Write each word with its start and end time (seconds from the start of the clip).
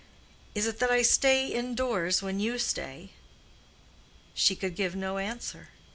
"Is 0.55 0.65
it 0.65 0.79
that 0.79 0.89
I 0.89 1.03
stay 1.03 1.45
indoors 1.49 2.23
when 2.23 2.39
you 2.39 2.57
stay?" 2.57 3.11
She 4.33 4.55
could 4.55 4.75
give 4.75 4.95
no 4.95 5.19
answer. 5.19 5.67